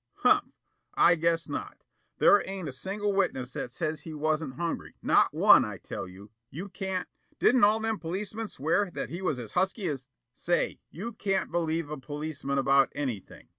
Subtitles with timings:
[0.23, 0.51] Humph!
[0.95, 1.83] I guess not.
[2.17, 6.31] There ain't a single witness that says he wasn't hungry not one, I tell you.
[6.49, 7.07] You can't"
[7.39, 10.07] "Didn't all them policemen swear that he was as husky as"
[10.47, 13.49] "Say, you can't believe a policeman about anything.